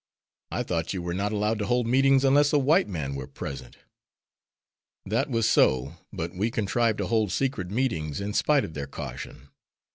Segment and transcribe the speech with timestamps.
[0.49, 3.77] I thought you were not allowed to hold meetings unless a white man were present."
[5.05, 5.95] "That was so.
[6.11, 9.49] But we contrived to hold secret meetings in spite of their caution.